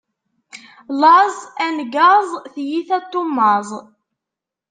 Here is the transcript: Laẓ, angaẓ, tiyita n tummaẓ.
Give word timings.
Laẓ, 1.01 1.37
angaẓ, 1.65 2.29
tiyita 2.53 2.97
n 3.03 3.07
tummaẓ. 3.11 3.69